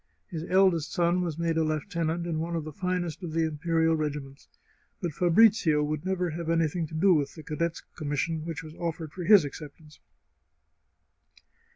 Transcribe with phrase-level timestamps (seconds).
[0.31, 3.95] His eldest son was made a lieutenant in one of the finest of the imperial
[3.95, 4.47] regiments,
[4.99, 9.11] but Fabrizio would never have anything to do with the cadet's commission which was offered
[9.13, 9.99] for his acceptance.